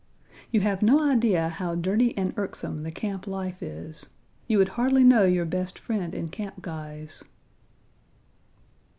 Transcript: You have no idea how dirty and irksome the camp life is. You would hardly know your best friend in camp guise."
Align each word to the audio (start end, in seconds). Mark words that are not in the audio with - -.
You 0.49 0.61
have 0.61 0.81
no 0.81 0.99
idea 1.11 1.49
how 1.49 1.75
dirty 1.75 2.17
and 2.17 2.33
irksome 2.35 2.81
the 2.81 2.89
camp 2.89 3.27
life 3.27 3.61
is. 3.61 4.09
You 4.47 4.57
would 4.57 4.69
hardly 4.69 5.03
know 5.03 5.25
your 5.25 5.45
best 5.45 5.77
friend 5.77 6.15
in 6.15 6.29
camp 6.29 6.63
guise." 6.63 7.23